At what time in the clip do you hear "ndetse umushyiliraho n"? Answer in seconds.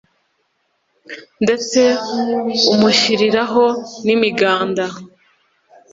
1.43-4.13